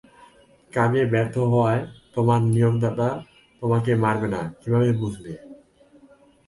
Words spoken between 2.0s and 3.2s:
তোমার নিয়োগদাতা